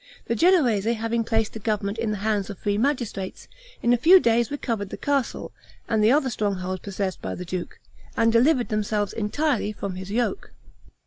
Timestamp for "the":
0.25-0.33, 1.53-1.59, 2.09-2.17, 4.89-4.97, 6.03-6.11, 7.35-7.45